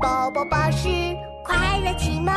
[0.00, 0.88] 宝宝巴士
[1.44, 2.32] 快乐启蒙。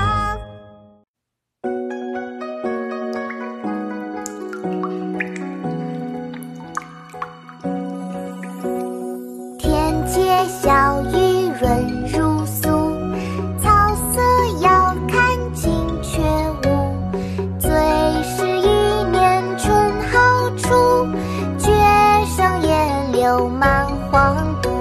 [9.59, 12.95] 天街小雨润如酥，
[13.59, 14.21] 草色
[14.61, 15.71] 遥看近
[16.01, 16.19] 却
[16.63, 16.95] 无。
[17.59, 17.69] 最
[18.23, 18.67] 是一
[19.11, 21.05] 年春好处，
[21.59, 21.69] 绝
[22.35, 24.80] 胜烟柳满皇都。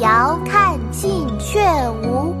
[0.00, 1.60] 遥看近却
[2.02, 2.34] 无。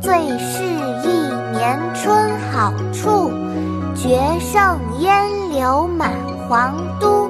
[0.00, 0.62] 最是
[1.04, 1.08] 一
[1.52, 3.30] 年春好处，
[3.94, 6.12] 绝胜烟柳满
[6.48, 7.21] 皇都。